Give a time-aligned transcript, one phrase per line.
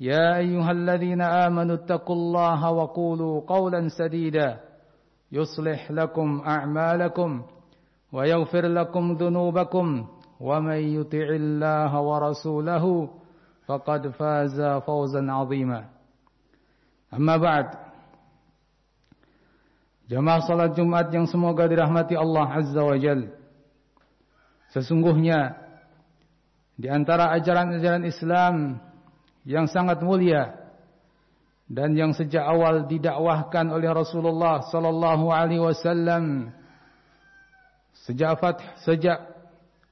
[0.00, 4.60] يا أيها الذين آمنوا اتقوا الله وقولوا قولا سديدا
[5.32, 7.42] يصلح لكم أعمالكم
[8.12, 9.86] ويغفر لكم ذنوبكم
[10.40, 12.84] ومن يطع الله ورسوله
[13.66, 15.84] فقد فاز فوزا عظيما
[17.14, 17.68] أما بعد
[20.10, 23.30] Jamaah salat Jumat yang semoga dirahmati Allah Azza wa Jal.
[24.74, 25.54] Sesungguhnya
[26.74, 28.82] di antara ajaran-ajaran Islam
[29.45, 30.57] yang sangat mulia
[31.69, 36.53] dan yang sejak awal didakwahkan oleh Rasulullah sallallahu alaihi wasallam
[38.05, 39.21] sejak fath sejak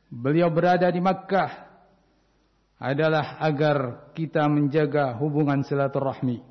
[0.09, 1.73] beliau berada di Makkah
[2.83, 6.43] adalah agar kita menjaga hubungan silaturahmi.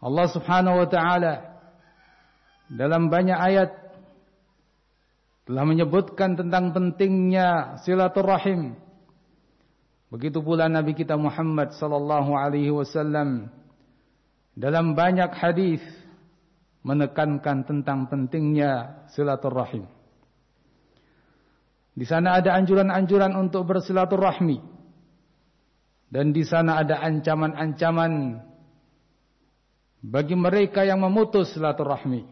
[0.00, 1.34] Allah Subhanahu wa taala
[2.66, 3.70] dalam banyak ayat
[5.46, 8.74] telah menyebutkan tentang pentingnya silaturahim.
[10.10, 13.46] Begitu pula Nabi kita Muhammad sallallahu alaihi wasallam
[14.58, 15.78] dalam banyak hadis
[16.82, 19.86] menekankan tentang pentingnya silaturahim.
[21.94, 24.58] Di sana ada anjuran-anjuran untuk bersilaturahmi.
[26.10, 28.42] Dan di sana ada ancaman-ancaman
[30.02, 32.26] bagi mereka yang memutus silaturahmi.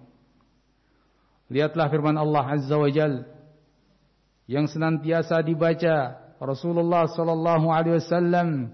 [1.47, 3.23] Lihatlah firman Allah Azza wa Jal
[4.51, 8.71] yang senantiasa dibaca Rasulullah sallallahu alaihi wasallam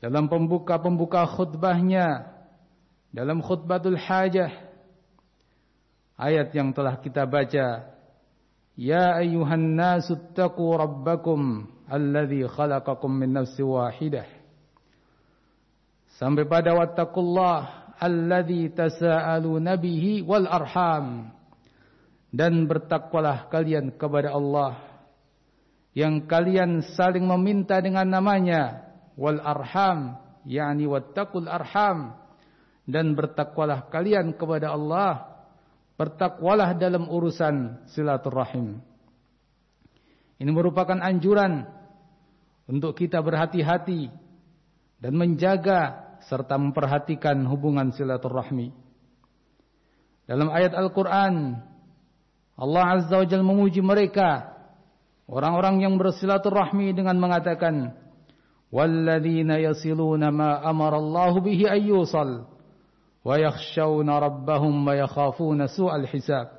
[0.00, 2.32] dalam pembuka-pembuka khutbahnya
[3.12, 4.52] dalam khutbatul hajah
[6.16, 7.90] ayat yang telah kita baca
[8.80, 14.24] Ya ayyuhan nasu taqu rabbakum alladhi khalaqakum min nafsin wahidah.
[16.16, 21.28] Sampai pada wattaqullah alladhi tasaaluna bihi wal arham.
[22.32, 24.89] Dan bertakwalah kalian kepada Allah
[26.00, 28.88] yang kalian saling meminta dengan namanya
[29.20, 30.16] wal arham
[30.48, 32.16] yakni wattaqul arham
[32.88, 35.44] dan bertakwalah kalian kepada Allah
[36.00, 38.80] bertakwalah dalam urusan silaturahim
[40.40, 41.68] ini merupakan anjuran
[42.64, 44.08] untuk kita berhati-hati
[44.96, 48.72] dan menjaga serta memperhatikan hubungan silaturahmi.
[50.24, 51.60] Dalam ayat Al-Quran,
[52.56, 54.59] Allah Azza wa Jalla memuji mereka,
[55.30, 57.94] Orang-orang yang bersilaturahmi dengan mengatakan
[58.74, 62.50] walladzina yasiluna ma amara Allah bihi ayyusal
[63.22, 66.50] wa yakhshawna rabbahum wa yakhafuna su'al hisab.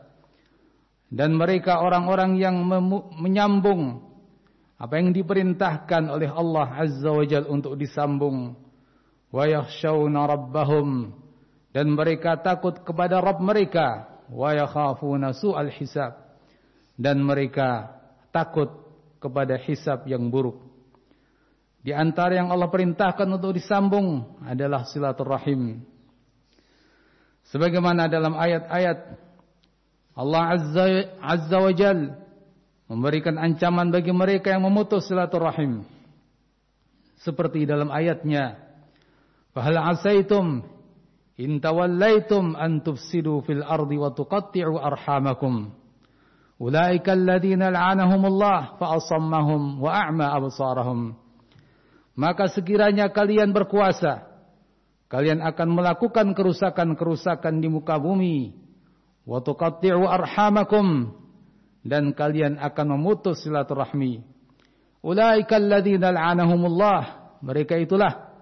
[1.11, 2.63] Dan mereka orang-orang yang
[3.19, 4.07] menyambung
[4.79, 8.55] apa yang diperintahkan oleh Allah Azza wa Jalla untuk disambung.
[9.35, 11.11] Wa yakhshawna rabbahum.
[11.75, 14.07] Dan mereka takut kepada Rabb mereka.
[14.31, 16.15] Wa yakhafuna su'al hisab.
[16.95, 18.00] Dan mereka
[18.31, 18.71] takut
[19.21, 20.57] kepada hisab yang buruk.
[21.81, 25.81] Di antara yang Allah perintahkan untuk disambung adalah silaturahim.
[27.49, 28.99] Sebagaimana dalam ayat-ayat
[30.15, 30.85] Allah Azza,
[31.19, 32.15] Azza wa Jal
[32.85, 35.83] memberikan ancaman bagi mereka yang memutus silaturahim.
[37.21, 38.71] Seperti dalam ayatnya
[39.51, 40.63] Fahal asaitum
[41.35, 45.75] in tawallaitum an tufsidu fil ardi wa tuqatti'u arhamakum.
[46.61, 51.17] Ulaika alladhina la'anahumullah fa asammahum wa a'ma absarahum.
[52.13, 54.29] Maka sekiranya kalian berkuasa,
[55.09, 58.53] kalian akan melakukan kerusakan-kerusakan di muka bumi.
[59.25, 61.17] Wa tuqatti'u arhamakum
[61.81, 64.21] dan kalian akan memutus silaturahmi.
[65.01, 67.01] Ulaika alladhina la'anahumullah.
[67.41, 68.37] Mereka itulah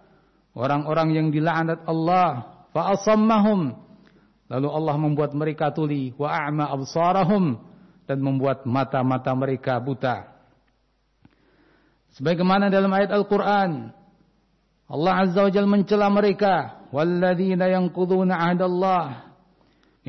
[0.59, 3.79] orang-orang yang dilaknat Allah fa asammahum
[4.51, 7.68] lalu Allah membuat mereka tuli wa a'ma absarahum
[8.09, 10.25] dan membuat mata-mata mereka buta
[12.17, 13.93] sebagaimana dalam ayat Al-Qur'an
[14.89, 19.21] Allah Azza wa Jalla mencela mereka, "Walladzina yanquduna 'ahdallahi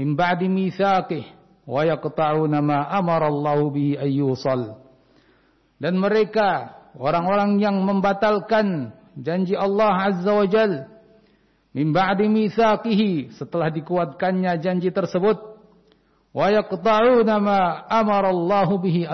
[0.01, 1.29] min ba'di mitsaqih
[1.69, 4.81] wa yaqta'una ma amara Allah bihi ayyusal."
[5.77, 10.89] Dan mereka orang-orang yang membatalkan janji Allah Azza wa Jalla
[11.77, 15.60] min ba'di mitsaqihi setelah dikuatkannya janji tersebut
[16.31, 19.07] wa yaqta'una ma amara Allah bihi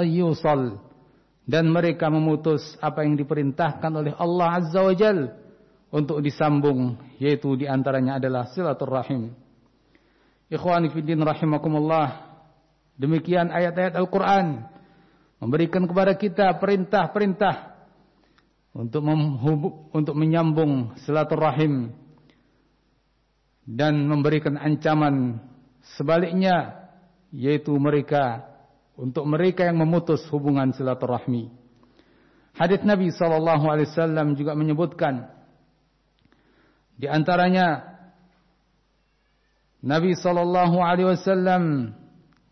[1.47, 5.31] dan mereka memutus apa yang diperintahkan oleh Allah Azza wa Jalla
[5.95, 9.33] untuk disambung yaitu di antaranya adalah silaturrahim.
[10.51, 12.27] Ikhwani fiddin rahimakumullah.
[12.99, 14.67] Demikian ayat-ayat Al-Quran
[15.39, 17.77] memberikan kepada kita perintah-perintah
[18.77, 19.05] untuk
[19.93, 21.93] untuk menyambung silaturrahim
[23.69, 25.41] dan memberikan ancaman
[25.97, 26.86] sebaliknya
[27.37, 28.49] yaitu mereka
[28.97, 31.53] untuk mereka yang memutus hubungan silaturahmi.
[32.56, 35.29] Hadis Nabi sallallahu alaihi wasallam juga menyebutkan
[36.97, 37.93] di antaranya
[39.85, 41.93] Nabi sallallahu alaihi wasallam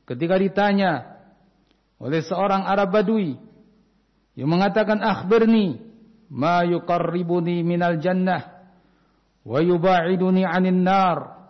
[0.05, 1.17] ketika ditanya
[1.97, 3.41] oleh seorang Arab Badui
[4.37, 5.81] yang mengatakan akhbirni
[6.29, 8.69] ma yuqarribuni minal jannah
[9.49, 11.44] wa yuba'iduni 'anil nar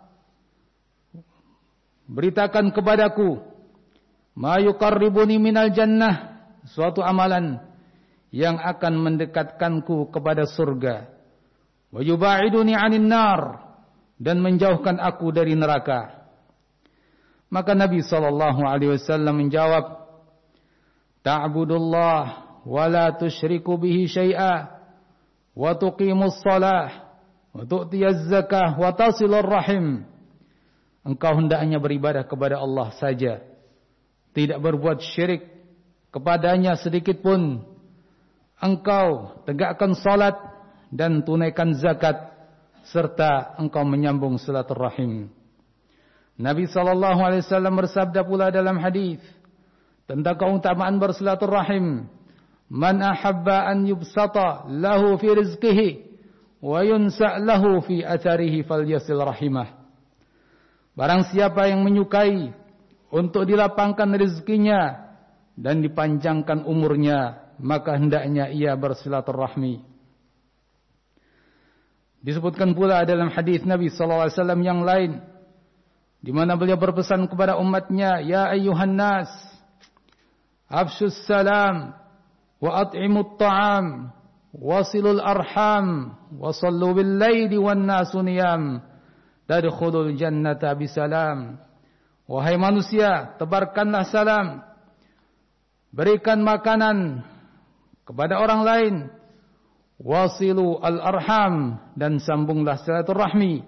[2.05, 3.41] Beritakan kepadaku
[4.37, 7.57] ma yuqarribuni minal jannah suatu amalan
[8.29, 11.09] yang akan mendekatkanku kepada surga
[11.89, 13.41] wa yubaiduni 'anil nar
[14.19, 16.27] dan menjauhkan aku dari neraka.
[17.51, 20.03] Maka Nabi sallallahu alaihi wasallam menjawab,
[21.23, 22.23] "Ta'budullah
[22.65, 24.75] wa la tusyriku bihi syai'a
[25.55, 27.15] wa tuqimus shalah
[27.55, 30.14] wa tu'tiyaz zakah wa tasilur rahim."
[31.05, 33.45] Engkau hendaknya beribadah kepada Allah saja.
[34.33, 35.45] Tidak berbuat syirik
[36.09, 37.61] kepadanya sedikit pun.
[38.57, 40.33] Engkau tegakkan salat
[40.89, 42.33] dan tunaikan zakat
[42.89, 45.29] serta engkau menyambung silaturahim.
[46.41, 49.21] Nabi sallallahu alaihi wasallam bersabda pula dalam hadis
[50.09, 52.09] tentang keutamaan bersilaturahim,
[52.65, 55.89] "Man ahabba an yubsata lahu fi rizqihi
[56.65, 59.84] wa yunsa lahu fi atharihi falyasil rahimah."
[60.95, 62.55] Barang siapa yang menyukai
[63.11, 65.11] untuk dilapangkan rezekinya
[65.59, 69.83] dan dipanjangkan umurnya, maka hendaknya ia bersilaturahmi.
[72.23, 75.11] Disebutkan pula dalam hadis Nabi sallallahu alaihi wasallam yang lain
[76.25, 79.29] di mana beliau berpesan kepada umatnya, "Ya ayyuhan nas,
[80.65, 81.93] afshus salam
[82.57, 84.09] wa at'imut ta'am,
[84.57, 88.81] wasilul arham, wa sallu bil laili wan nasu niyam,
[89.45, 91.61] tadkhulul jannata bisalam."
[92.25, 94.65] Wahai manusia, tebarkanlah salam.
[95.93, 97.21] Berikan makanan
[98.01, 98.95] kepada orang lain.
[99.95, 103.63] Wasilu al-arham dan sambunglah silaturahmi.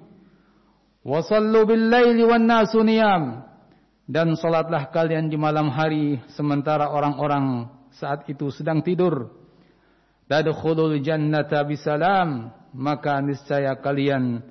[1.08, 3.48] Wasallu bil laili wan nasu niyam.
[4.10, 9.32] Dan salatlah kalian di malam hari sementara orang-orang saat itu sedang tidur.
[10.28, 12.52] Tadkhulul jannata bisalam.
[12.76, 14.44] Maka niscaya kalian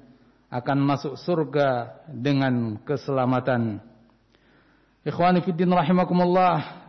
[0.53, 3.83] akan masuk surga dengan keselamatan
[5.03, 6.87] ikhwani fiddin rahimakumullah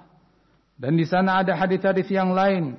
[0.77, 2.77] dan di sana ada hadis-hadis yang lain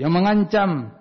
[0.00, 0.94] yang mengancam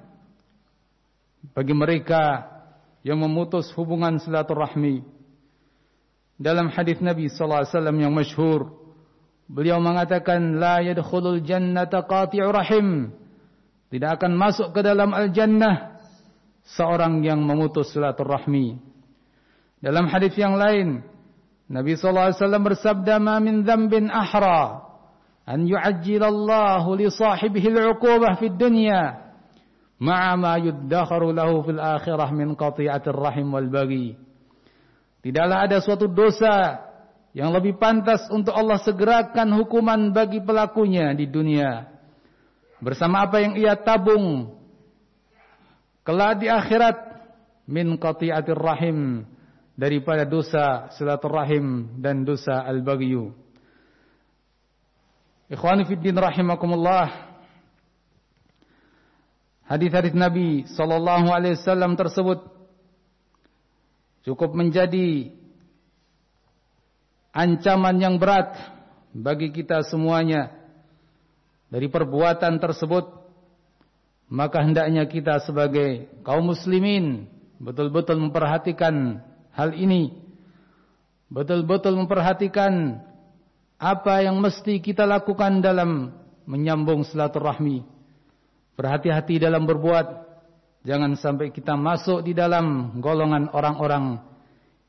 [1.53, 2.57] bagi mereka
[3.05, 5.05] yang memutus hubungan silaturahmi.
[6.37, 8.61] Dalam hadis Nabi sallallahu alaihi wasallam yang masyhur,
[9.49, 13.15] beliau mengatakan la yadkhulul jannata qati'u rahim.
[13.87, 15.96] Tidak akan masuk ke dalam al-jannah
[16.67, 18.75] seorang yang memutus silaturahmi.
[19.79, 21.05] Dalam hadis yang lain,
[21.71, 24.83] Nabi sallallahu alaihi wasallam bersabda, "Ma min dzambin ahra
[25.47, 29.31] an yu'ajjilallahu li sahibihi al-'uqubah fid dunya
[29.99, 34.19] ma'a ma yuddakharu lahu fil akhirah min qati'atir rahim wal baghi."
[35.23, 36.83] Tidaklah ada suatu dosa
[37.35, 41.85] yang lebih pantas untuk Allah segerakan hukuman bagi pelakunya di dunia
[42.81, 44.57] bersama apa yang ia tabung
[46.07, 46.95] kelak di akhirat
[47.67, 49.27] min qati'atir rahim
[49.75, 53.35] daripada dosa silaturahim dan dosa al-baghyu.
[55.51, 57.27] Ikhwani fiddin rahimakumullah.
[59.67, 62.39] Hadis-hadis Nabi sallallahu alaihi wasallam tersebut
[64.23, 65.35] cukup menjadi
[67.35, 68.55] ancaman yang berat
[69.11, 70.55] bagi kita semuanya
[71.67, 73.26] dari perbuatan tersebut
[74.27, 79.23] maka hendaknya kita sebagai kaum muslimin betul-betul memperhatikan
[79.55, 80.13] hal ini
[81.31, 83.03] betul-betul memperhatikan
[83.77, 86.09] apa yang mesti kita lakukan dalam
[86.49, 87.85] menyambung silaturahmi.
[88.73, 90.27] Berhati-hati dalam berbuat
[90.87, 94.23] Jangan sampai kita masuk di dalam golongan orang-orang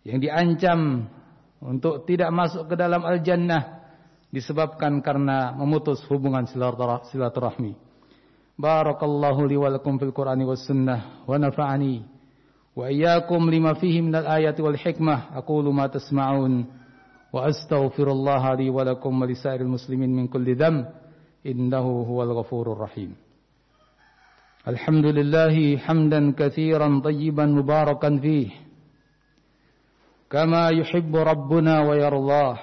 [0.07, 1.11] yang diancam
[1.59, 3.83] untuk tidak masuk ke dalam al-jannah
[4.31, 7.88] disebabkan karena memutus hubungan silaturahmi.
[8.59, 12.03] بارك الله لي ولكم في القرآن والسنة ونفعني
[12.77, 15.23] وإياكم لما فيه من الآية والحكمة.
[15.39, 16.67] أقول ما تسمعون
[17.33, 20.87] وأستغفر الله لي ولكم ولسائر المسلمين من كل ذنب.
[21.47, 23.17] إنه هو الغفور الرحيم.
[24.69, 28.51] الحمد لله حمدا كثيرا طيبا مباركا فيه.
[30.31, 32.59] كما يحب ربنا ويرضاه.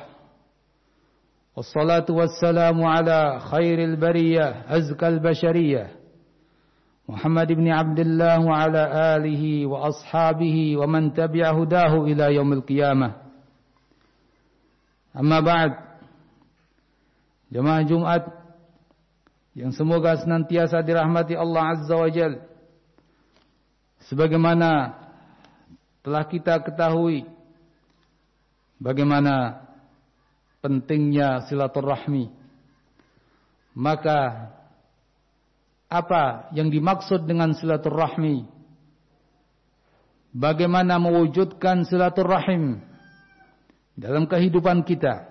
[1.56, 5.96] والصلاة والسلام على خير البرية أزكى البشرية.
[7.08, 8.84] محمد بن عبد الله وعلى
[9.16, 13.10] آله وأصحابه ومن تبع هداه إلى يوم القيامة.
[15.16, 15.72] أما بعد
[17.52, 18.26] جماعة جمعة
[19.56, 22.44] yang semoga senantiasa dirahmati Allah Azza wa Jal.
[24.12, 25.00] Sebagaimana
[26.04, 27.24] telah kita ketahui
[28.76, 29.65] bagaimana
[30.66, 32.34] pentingnya silaturahmi.
[33.78, 34.50] Maka
[35.86, 38.50] apa yang dimaksud dengan silaturahmi?
[40.34, 42.82] Bagaimana mewujudkan silaturahim
[43.94, 45.30] dalam kehidupan kita?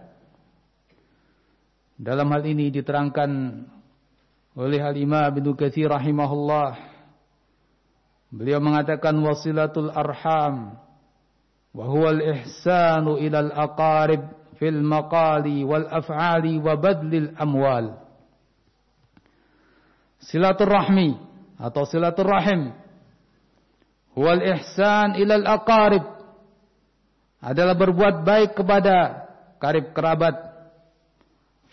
[1.98, 3.30] Dalam hal ini diterangkan
[4.54, 6.78] oleh Al-Imam Ibnu Katsir rahimahullah.
[8.30, 10.78] Beliau mengatakan wasilatul arham
[11.74, 14.22] wa huwa al-ihsanu ila al-aqarib
[14.58, 17.99] fil maqali wal af'ali wa badlil amwal.
[20.25, 21.18] Silaturahmi
[21.61, 22.73] atau silaturahim.
[24.14, 26.04] Huwa al-ihsan ila al-aqarib
[27.44, 29.26] adalah berbuat baik kepada
[29.61, 30.37] karib kerabat.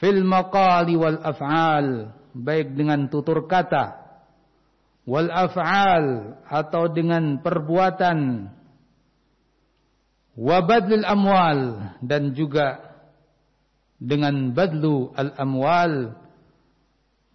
[0.02, 2.18] Fil maqali wal af'al.
[2.32, 4.00] Baik dengan tutur kata.
[5.06, 8.50] Wal af'al atau dengan perbuatan
[10.38, 12.80] wa badlil amwal dan juga
[14.02, 15.94] dengan badlu al amwal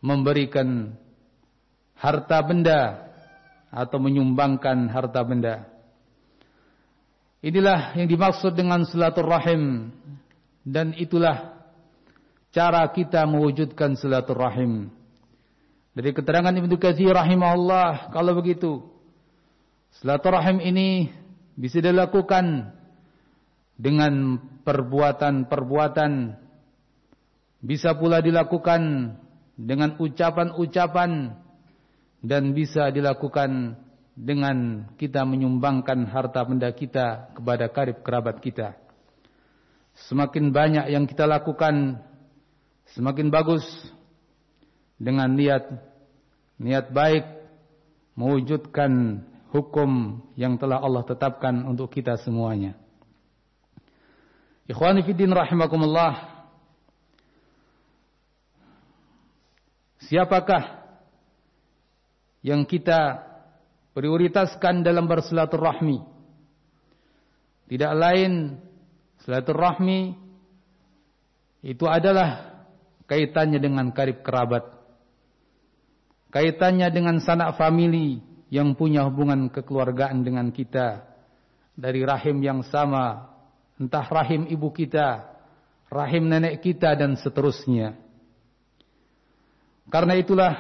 [0.03, 0.95] memberikan
[1.97, 3.11] harta benda
[3.71, 5.67] atau menyumbangkan harta benda
[7.47, 9.95] inilah yang dimaksud dengan silaturahim
[10.67, 11.57] dan itulah
[12.51, 14.89] cara kita mewujudkan silaturahim.
[15.93, 18.81] Dari keterangan Ibnu Katsir rahimahullah, kalau begitu
[20.01, 21.13] silaturahim ini
[21.57, 22.73] bisa dilakukan
[23.77, 26.13] dengan perbuatan-perbuatan
[27.61, 29.13] bisa pula dilakukan
[29.57, 31.37] dengan ucapan-ucapan
[32.25, 33.81] dan bisa dilakukan
[34.17, 38.77] dengan kita menyumbangkan harta benda kita kepada karib kerabat kita.
[40.09, 42.01] Semakin banyak yang kita lakukan
[42.97, 43.65] semakin bagus
[44.97, 45.69] dengan niat
[46.57, 47.25] niat baik
[48.17, 52.86] mewujudkan hukum yang telah Allah tetapkan untuk kita semuanya.
[54.67, 56.35] Ikhwani fiddin rahimakumullah.
[60.07, 60.87] Siapakah
[62.43, 63.27] yang kita
[63.95, 65.99] prioritaskan dalam bersilaturahmi?
[67.67, 68.63] Tidak lain
[69.27, 70.15] silaturahmi
[71.67, 72.63] itu adalah
[73.11, 74.63] kaitannya dengan karib kerabat,
[76.31, 81.03] kaitannya dengan sanak famili yang punya hubungan kekeluargaan dengan kita
[81.75, 83.36] dari rahim yang sama,
[83.77, 85.25] entah rahim ibu kita,
[85.93, 87.97] rahim nenek kita dan seterusnya.
[89.87, 90.55] Karena itulah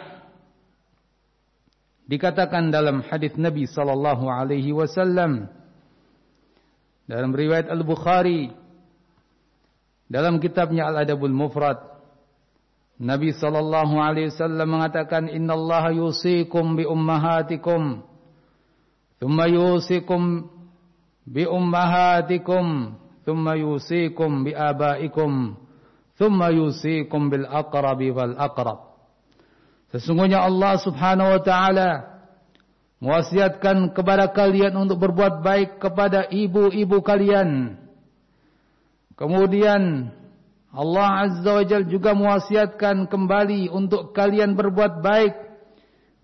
[2.06, 5.50] dikatakan dalam hadis Nabi sallallahu alaihi wasallam
[7.10, 8.54] dalam riwayat Al-Bukhari
[10.06, 11.82] dalam kitabnya Al-Adabul Mufrad
[13.02, 18.06] Nabi sallallahu alaihi wasallam mengatakan innallaha yusikum bi ummahatikum
[19.18, 20.46] thumma yusikum
[21.26, 22.94] bi ummahatikum
[23.26, 25.58] thumma yusikum bi abaikum
[26.14, 27.44] thumma yusikum bil
[29.90, 31.90] Sesungguhnya Allah Subhanahu wa taala
[33.02, 37.76] mewasiatkan kepada kalian untuk berbuat baik kepada ibu-ibu kalian
[39.18, 40.10] kemudian
[40.76, 45.34] Allah Azza wa Jal juga mewasiatkan kembali untuk kalian berbuat baik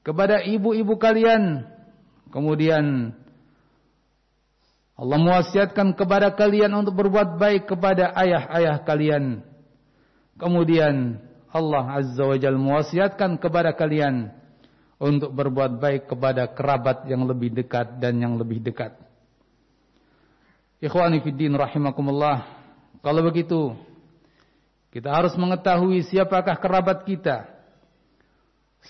[0.05, 1.65] kepada ibu-ibu kalian.
[2.29, 3.17] Kemudian
[4.93, 9.41] Allah mewasiatkan kepada kalian untuk berbuat baik kepada ayah-ayah kalian.
[10.37, 11.17] Kemudian
[11.49, 14.29] Allah Azza wa Jal mewasiatkan kepada kalian
[15.01, 18.95] untuk berbuat baik kepada kerabat yang lebih dekat dan yang lebih dekat.
[20.83, 22.45] Ikhwani fiddin rahimakumullah.
[23.01, 23.73] Kalau begitu,
[24.93, 27.49] kita harus mengetahui siapakah kerabat kita.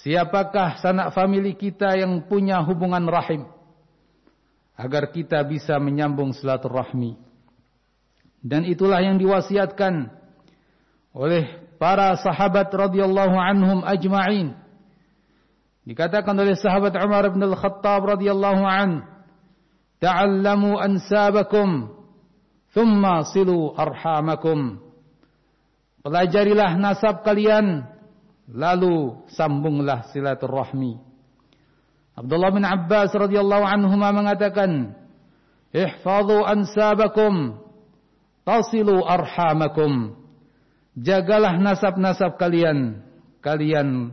[0.02, 3.44] Siapakah sanak famili kita yang punya hubungan rahim
[4.76, 7.16] agar kita bisa menyambung silaturahmi.
[8.42, 10.10] Dan itulah yang diwasiatkan
[11.14, 14.56] oleh para sahabat radhiyallahu anhum ajma'in.
[15.82, 19.02] Dikatakan oleh sahabat Umar bin Al-Khattab radhiyallahu an,
[19.98, 21.90] "Ta'allamu ansabakum,
[22.74, 24.78] thumma silu arhamakum."
[26.02, 27.86] Pelajarilah nasab kalian
[28.50, 31.11] lalu sambunglah silaturahmi.
[32.12, 34.92] Abdullah bin Abbas radhiyallahu anhu mengatakan,
[35.72, 37.56] "Ihfazu ansabakum
[38.44, 40.20] tasilu arhamakum."
[40.92, 43.00] Jagalah nasab-nasab kalian,
[43.40, 44.12] kalian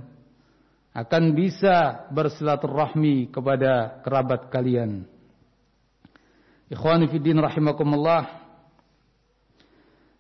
[0.96, 5.04] akan bisa bersilaturahmi kepada kerabat kalian.
[6.72, 8.32] Ikhwani fi din rahimakumullah.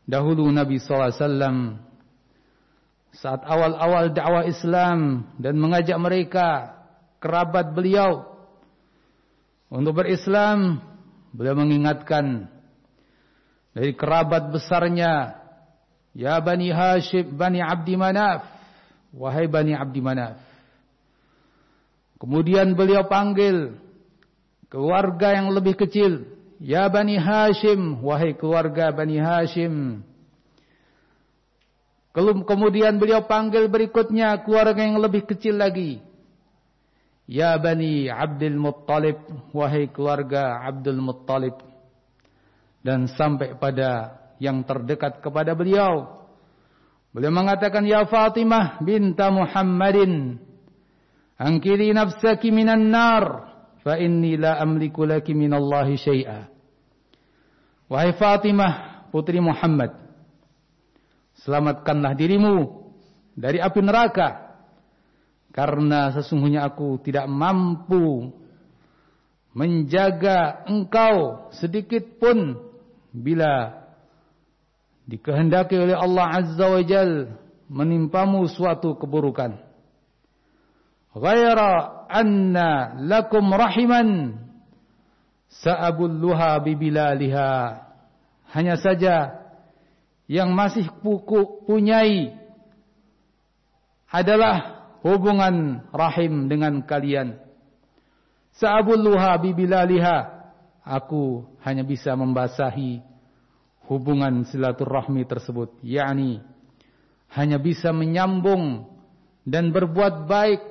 [0.09, 1.57] Dahulu Nabi wasallam
[3.13, 6.78] saat awal-awal dakwah Islam dan mengajak mereka
[7.19, 8.25] kerabat beliau
[9.69, 10.81] untuk berislam,
[11.29, 12.49] beliau mengingatkan
[13.75, 15.37] dari kerabat besarnya,
[16.17, 18.49] ya Bani Hashim, Bani Abdi Manaf,
[19.13, 20.41] wahai Bani Abdi Manaf.
[22.19, 23.77] Kemudian beliau panggil
[24.67, 30.01] keluarga yang lebih kecil, ya Bani Hashim, wahai keluarga Bani Hashim.
[32.19, 36.08] Kemudian beliau panggil berikutnya keluarga yang lebih kecil lagi.
[37.29, 39.21] Ya Bani Abdul Muttalib,
[39.53, 41.61] wahai keluarga Abdul Muttalib.
[42.81, 46.25] Dan sampai pada yang terdekat kepada beliau.
[47.13, 50.41] Beliau mengatakan, Ya Fatimah binta Muhammadin,
[51.37, 53.53] Angkiri nafsaki minan nar,
[53.85, 56.49] fa inni la amliku laki minallahi syai'a.
[57.93, 59.93] Wahai Fatimah, putri Muhammad,
[61.45, 62.89] Selamatkanlah dirimu
[63.37, 64.48] dari api neraka.
[65.49, 68.29] Karena sesungguhnya aku tidak mampu
[69.57, 72.55] menjaga engkau sedikit pun
[73.09, 73.81] bila
[75.09, 77.33] dikehendaki oleh Allah Azza wa Jal
[77.65, 79.57] menimpamu suatu keburukan.
[81.17, 84.37] Ghaira anna lakum rahiman
[85.49, 87.51] sa'abulluha bibilaliha.
[88.53, 89.45] Hanya saja
[90.29, 92.37] yang masih puku punyai
[94.09, 97.39] adalah hubungan rahim dengan kalian.
[98.57, 100.39] Sa'abulluha bibilaliha.
[100.83, 103.03] Aku hanya bisa membasahi
[103.85, 105.77] hubungan silaturahmi tersebut.
[105.85, 106.41] yakni
[107.29, 108.89] hanya bisa menyambung
[109.45, 110.61] dan berbuat baik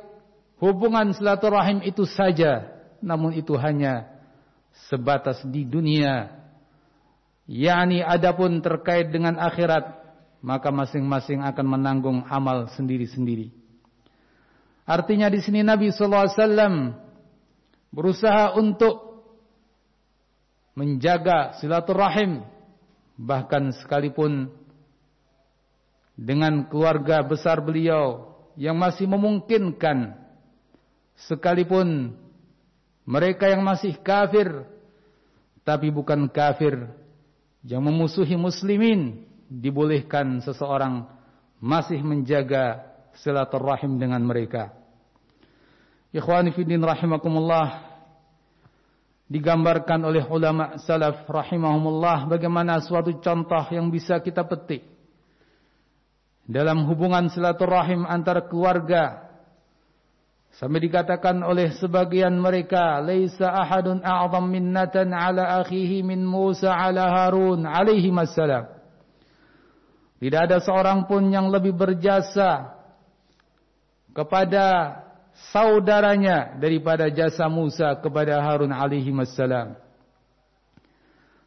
[0.58, 2.66] hubungan silaturahim itu saja.
[2.98, 4.10] Namun itu hanya
[4.90, 6.34] sebatas di dunia
[7.48, 9.96] yakni adapun terkait dengan akhirat
[10.44, 13.50] maka masing-masing akan menanggung amal sendiri-sendiri.
[14.88, 16.74] Artinya di sini Nabi sallallahu alaihi wasallam
[17.92, 19.20] berusaha untuk
[20.72, 22.40] menjaga silaturahim
[23.20, 24.48] bahkan sekalipun
[26.16, 30.16] dengan keluarga besar beliau yang masih memungkinkan
[31.28, 32.16] sekalipun
[33.04, 34.64] mereka yang masih kafir
[35.68, 36.88] tapi bukan kafir
[37.60, 41.04] yang memusuhi muslimin dibolehkan seseorang
[41.60, 42.87] masih menjaga
[43.20, 44.74] silaturahim dengan mereka.
[46.14, 47.84] Ikhwani rahimakumullah
[49.28, 54.88] digambarkan oleh ulama salaf rahimahumullah bagaimana suatu contoh yang bisa kita petik
[56.48, 59.28] dalam hubungan silaturahim antara keluarga
[60.58, 67.62] Sampai dikatakan oleh sebagian mereka, "Laisa ahadun a'zam minnatan 'ala akhihi min Musa 'ala Harun
[67.62, 68.66] alaihi wassalam."
[70.18, 72.74] Tidak ada seorang pun yang lebih berjasa
[74.18, 74.98] kepada
[75.54, 79.78] saudaranya daripada jasa Musa kepada Harun alaihi wassalam.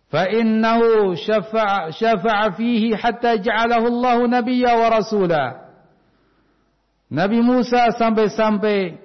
[0.07, 2.55] Fa innahu syafa'a
[2.95, 5.43] hatta ja'alahu Allah nabiyya wa.
[7.11, 8.95] Nabi Musa sampai-sampai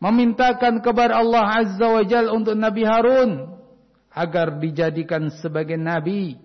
[0.00, 3.52] memintakan kepada Allah Azza wa Jal untuk Nabi Harun
[4.12, 6.40] agar dijadikan sebagai nabi,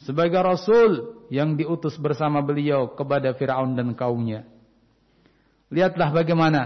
[0.00, 4.44] sebagai rasul yang diutus bersama beliau kepada Firaun dan kaumnya.
[5.70, 6.62] Lihatlah bagaimana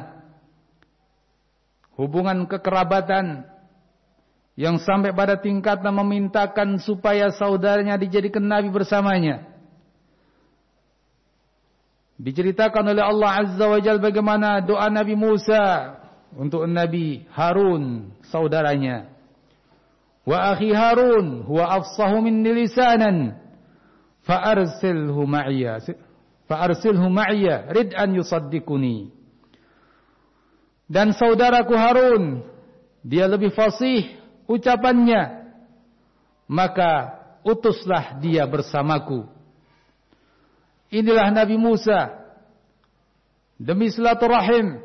[1.94, 3.46] hubungan kekerabatan
[4.54, 9.44] yang sampai pada tingkatan memintakan supaya saudaranya dijadikan nabi bersamanya.
[12.14, 15.98] Diceritakan oleh Allah Azza wa Jalla bagaimana doa Nabi Musa
[16.38, 19.10] untuk Nabi Harun saudaranya.
[20.22, 23.34] Wa akhi Harun huwa afsahu minni lisanan
[24.22, 25.82] fa arsilhu ma'iyya
[26.48, 29.10] fa arsilhu ma'iyya rid an yusaddiquni.
[30.84, 32.44] Dan saudaraku Harun,
[33.00, 34.16] dia lebih fasih
[34.48, 35.44] ucapannya.
[36.44, 39.24] Maka utuslah dia bersamaku.
[40.92, 42.12] Inilah Nabi Musa.
[43.56, 44.78] Demi silaturahim.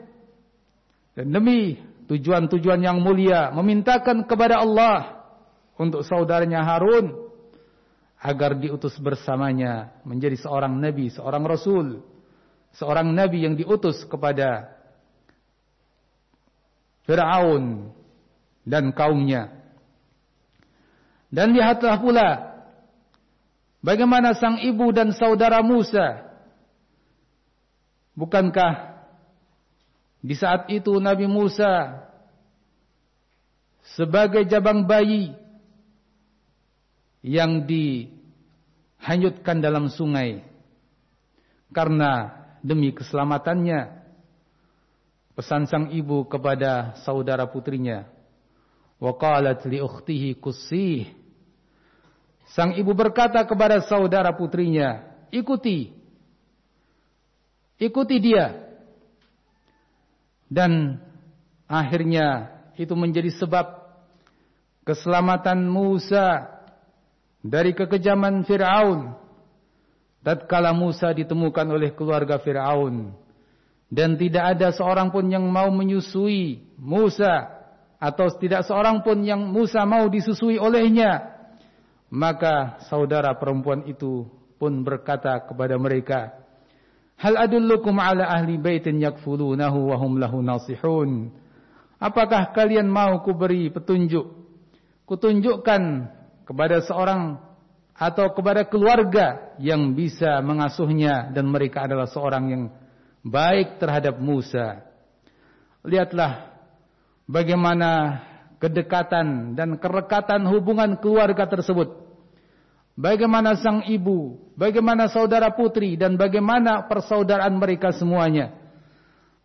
[1.13, 3.51] Dan demi tujuan-tujuan yang mulia.
[3.51, 5.19] Memintakan kepada Allah.
[5.75, 7.28] Untuk saudaranya Harun.
[8.19, 9.95] Agar diutus bersamanya.
[10.03, 12.03] Menjadi seorang Nabi, seorang Rasul.
[12.75, 14.79] Seorang Nabi yang diutus kepada
[17.09, 17.89] Fir'aun
[18.61, 19.49] dan kaumnya.
[21.33, 22.29] Dan lihatlah pula
[23.81, 26.25] bagaimana sang ibu dan saudara Musa.
[28.13, 29.01] Bukankah
[30.21, 32.03] di saat itu Nabi Musa
[33.95, 35.33] sebagai jabang bayi
[37.19, 40.43] yang dihanyutkan dalam sungai
[41.69, 43.99] karena demi keselamatannya
[45.39, 48.03] pesan sang ibu kepada saudara putrinya.
[48.99, 51.07] Wa qalat li ukhtihi qussih.
[52.51, 54.99] Sang ibu berkata kepada saudara putrinya,
[55.31, 55.95] ikuti.
[57.79, 58.67] Ikuti dia.
[60.51, 60.99] Dan
[61.69, 63.79] akhirnya itu menjadi sebab
[64.83, 66.58] keselamatan Musa
[67.43, 69.15] dari kekejaman Fir'aun.
[70.19, 73.15] Tatkala Musa ditemukan oleh keluarga Fir'aun
[73.89, 77.49] dan tidak ada seorang pun yang mau menyusui Musa
[77.97, 81.35] atau tidak seorang pun yang Musa mau disusui olehnya
[82.13, 84.29] maka saudara perempuan itu
[84.61, 86.37] pun berkata kepada mereka
[87.19, 91.35] Hal adullukum ala ahli baitin yakfulunahu wa hum lahu nasihun
[91.99, 94.39] Apakah kalian mau kuberi petunjuk
[95.03, 96.07] kutunjukkan
[96.49, 97.37] kepada seorang
[97.93, 102.63] atau kepada keluarga yang bisa mengasuhnya dan mereka adalah seorang yang
[103.21, 104.81] baik terhadap Musa.
[105.85, 106.57] Lihatlah
[107.29, 108.23] bagaimana
[108.57, 112.09] kedekatan dan kerekatan hubungan keluarga tersebut.
[112.99, 118.51] Bagaimana sang ibu, bagaimana saudara putri dan bagaimana persaudaraan mereka semuanya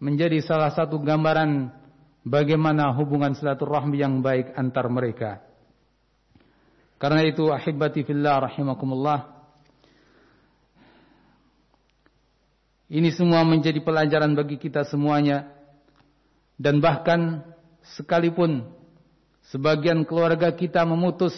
[0.02, 1.70] menjadi salah satu gambaran
[2.26, 5.53] bagaimana hubungan silaturahmi yang baik antar mereka.
[6.96, 9.34] Karena itu ahibati fillah rahimakumullah
[12.94, 15.48] Ini semua menjadi pelajaran bagi kita semuanya.
[16.54, 17.42] Dan bahkan
[17.96, 18.70] sekalipun
[19.50, 21.34] sebagian keluarga kita memutus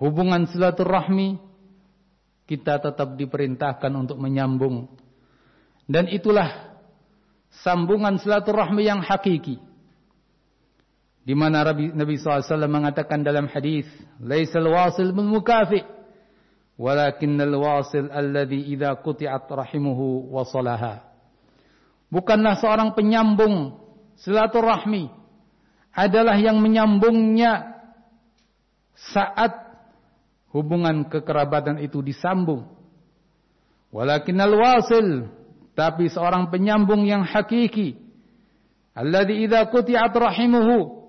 [0.00, 1.36] hubungan silaturahmi,
[2.48, 4.88] kita tetap diperintahkan untuk menyambung.
[5.84, 6.80] Dan itulah
[7.60, 9.60] sambungan silaturahmi yang hakiki.
[11.22, 13.86] Di mana Nabi SAW mengatakan dalam hadis,
[14.18, 16.02] "Laisal wasil bil mukafi'."
[16.82, 21.04] walakinnal wasil alladhi idza quti'at rahimuhu wasalaha
[22.08, 23.76] bukanlah seorang penyambung
[24.18, 25.12] silaturahmi
[25.92, 27.76] adalah yang menyambungnya
[28.96, 29.52] saat
[30.50, 32.64] hubungan kekerabatan itu disambung
[33.92, 35.28] walakinnal wasil
[35.76, 38.00] tapi seorang penyambung yang hakiki
[38.96, 41.01] alladhi idza quti'at rahimuhu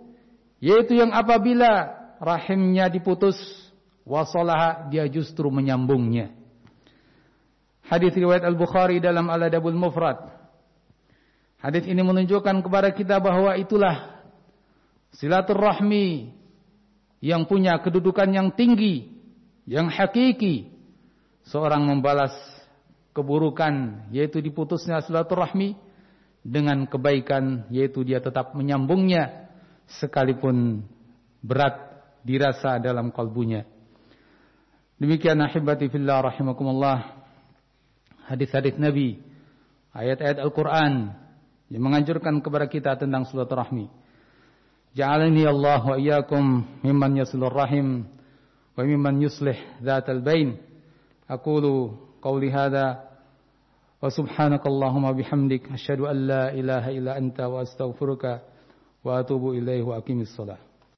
[0.63, 1.91] yaitu yang apabila
[2.23, 3.35] rahimnya diputus
[4.07, 6.31] wasolaha dia justru menyambungnya.
[7.83, 10.23] Hadis riwayat Al-Bukhari dalam Al-Adabul Mufrad.
[11.59, 14.23] Hadis ini menunjukkan kepada kita bahwa itulah
[15.19, 16.31] silaturahmi
[17.19, 19.11] yang punya kedudukan yang tinggi,
[19.67, 20.71] yang hakiki.
[21.43, 22.31] Seorang membalas
[23.11, 25.75] keburukan yaitu diputusnya silaturahmi
[26.39, 29.42] dengan kebaikan yaitu dia tetap menyambungnya
[29.87, 30.83] sekalipun
[31.43, 31.75] berat
[32.23, 33.67] dirasa dalam kalbunya.
[34.97, 37.19] Demikian ahibati fillah rahimakumullah
[38.31, 39.19] hadis-hadis Nabi,
[39.91, 41.11] ayat-ayat Al-Qur'an
[41.67, 43.91] yang menganjurkan kepada kita tentang silaturahmi.
[44.93, 48.05] Ja'alani Allah wa iyyakum mimman yasilur rahim
[48.77, 50.61] wa mimman yuslih dzatal bain.
[51.25, 53.09] Aqulu qawli hadha
[53.99, 58.52] wa subhanakallahumma bihamdik asyhadu an la ilaha illa anta wa astaghfiruka
[59.03, 60.72] wa atubu ilaihi wa aqimis salat.